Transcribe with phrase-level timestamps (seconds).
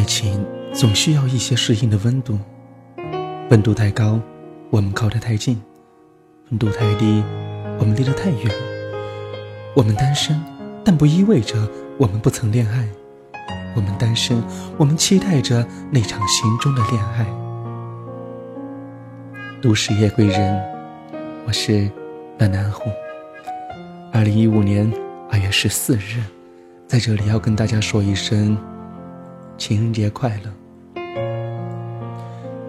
[0.00, 2.38] 爱情总需要一些适应的温度，
[3.50, 4.18] 温度太高，
[4.70, 5.54] 我们靠得太近；
[6.48, 7.22] 温度太低，
[7.78, 8.50] 我们离得太远。
[9.76, 10.42] 我们单身，
[10.82, 11.68] 但不意味着
[11.98, 12.88] 我们不曾恋爱。
[13.76, 14.42] 我们单身，
[14.78, 17.26] 我们期待着那场心中的恋爱。
[19.60, 20.62] 都市夜归人，
[21.46, 21.90] 我是
[22.38, 22.90] 暖南虎。
[24.14, 24.90] 二零一五年
[25.30, 26.22] 二月十四日，
[26.86, 28.56] 在这里要跟大家说一声。
[29.60, 30.50] 情人节快乐！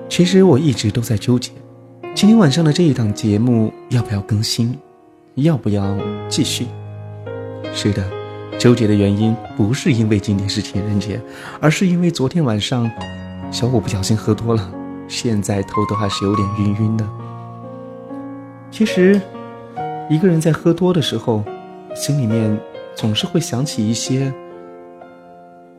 [0.09, 1.53] 其实我一直都在纠结，
[2.13, 4.77] 今天晚上的这一档节目要不要更新，
[5.35, 6.67] 要不要继续？
[7.73, 8.03] 是的，
[8.59, 11.21] 纠结的原因不是因为今天是情人节，
[11.61, 12.91] 而是因为昨天晚上
[13.49, 14.69] 小虎不小心喝多了，
[15.07, 17.07] 现在头都还是有点晕晕的。
[18.69, 19.21] 其实，
[20.09, 21.41] 一个人在喝多的时候，
[21.95, 22.59] 心里面
[22.95, 24.33] 总是会想起一些。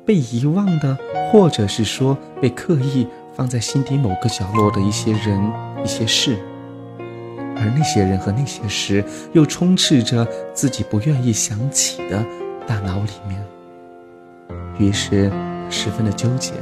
[0.04, 0.96] 被遗忘的，
[1.30, 5.52] 或者是说被刻意放在心底某个角落的一些人、
[5.84, 6.36] 一些事，
[7.56, 12.24] 而那些人和那些事又充斥着自己不愿意想起的
[12.66, 13.40] 大脑里面，
[14.78, 15.30] 于是
[15.70, 16.52] 十分的纠结，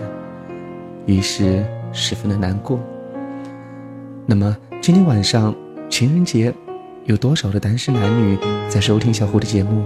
[1.07, 2.79] 于是十分的难过。
[4.27, 5.55] 那么今天晚上
[5.89, 6.55] 情人节，
[7.07, 8.39] 有多少的单身男女
[8.69, 9.85] 在收听小胡的节目？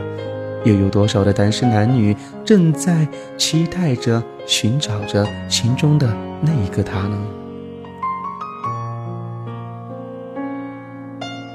[0.65, 7.19] 又有多少的单身男女正在期待着、寻找着心中的那一个他呢？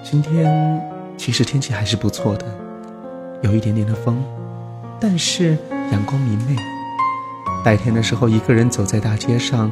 [0.04, 0.80] 今天
[1.18, 2.46] 其实天气还是不错的，
[3.42, 4.24] 有一点点的风，
[5.00, 5.58] 但是
[5.92, 6.56] 阳光明媚。
[7.66, 9.72] 白天的时候，一个人走在大街上，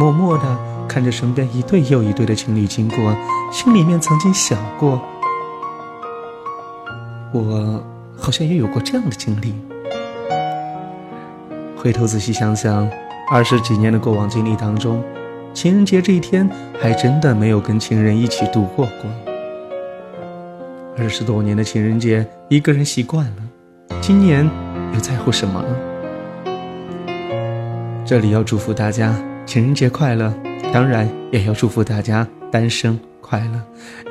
[0.00, 3.16] 默默的看着身边一对又一对的情侣经过，
[3.52, 5.00] 心里面曾经想过，
[7.32, 7.82] 我。
[8.18, 9.54] 好像也有过这样的经历。
[11.76, 12.90] 回头仔细想想，
[13.30, 15.02] 二十几年的过往经历当中，
[15.54, 16.48] 情人节这一天
[16.80, 19.10] 还真的没有跟情人一起度过过。
[20.96, 23.36] 二十多年的情人节，一个人习惯了，
[24.00, 24.44] 今年
[24.92, 25.68] 又在乎什么呢？
[28.04, 29.14] 这里要祝福大家
[29.46, 30.34] 情人节快乐，
[30.72, 32.98] 当然也要祝福大家单身。
[33.28, 33.60] 快乐，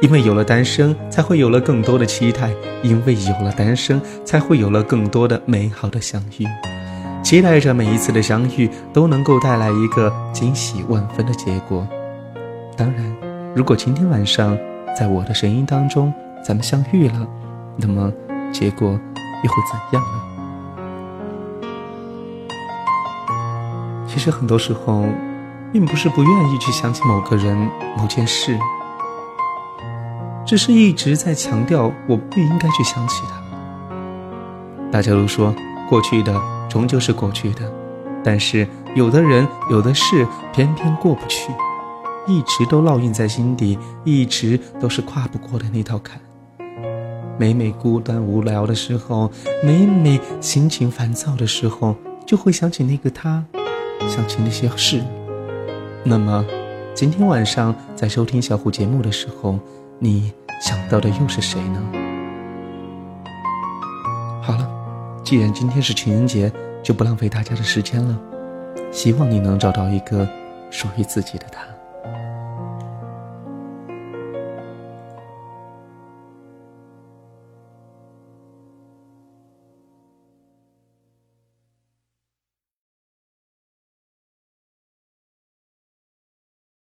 [0.02, 2.50] 因为有了单身，才会有了更多的期待；
[2.84, 6.46] 因为有了单身，才会有了更多的美好的相遇。
[7.24, 11.88] 期待着每一次的相遇都能够带来一个惊喜万分的结果。
[12.76, 13.04] 当然，
[13.56, 14.56] 如果今天晚上
[14.96, 16.14] 在我的声音当中
[16.44, 17.28] 咱们相遇了，
[17.76, 18.14] 那么
[18.52, 18.88] 结果
[19.44, 20.22] 又会怎样呢？
[24.08, 25.06] 其实很多时候，
[25.74, 27.58] 并不是不愿意去想起某个人、
[27.98, 28.58] 某件事。
[30.48, 33.44] 只是一直在强调，我不应该去想起他。
[34.90, 35.54] 大家都说，
[35.90, 36.34] 过去的
[36.70, 37.70] 终究是过去的，
[38.24, 38.66] 但是
[38.96, 41.52] 有的人、有的事偏偏过不去，
[42.26, 46.18] 一直都烙印在心底，一直都是跨不过的那道坎。
[47.38, 49.30] 每每孤单无聊的时候，
[49.62, 51.94] 每每心情烦躁的时候，
[52.26, 53.44] 就会想起那个他，
[54.08, 55.04] 想起那些事。
[56.06, 56.46] 那么，
[56.94, 59.60] 今天晚上在收听小虎节目的时候。
[60.00, 60.32] 你
[60.62, 61.82] 想到的又是谁呢？
[64.44, 64.70] 好了，
[65.24, 66.52] 既然今天是情人节，
[66.84, 68.16] 就不浪费大家的时间了。
[68.92, 70.28] 希望你能找到一个
[70.70, 71.62] 属于自己的他。